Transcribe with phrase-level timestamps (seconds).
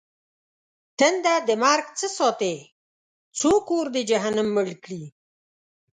[0.97, 2.55] تنده د مرگ څه ساتې؟!
[3.39, 5.03] څوک اور د جهنم مړ کړي؟!